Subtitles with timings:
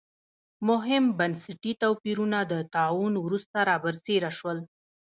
[0.67, 4.57] مهم بنسټي توپیرونه د طاعون وروسته را برسېره شول.